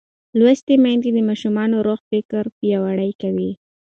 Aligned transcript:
لوستې 0.39 0.75
میندې 0.83 1.09
د 1.13 1.17
ماشوم 1.27 1.57
روغ 1.87 1.99
فکر 2.11 2.43
پیاوړی 2.57 3.11
کوي. 3.21 3.51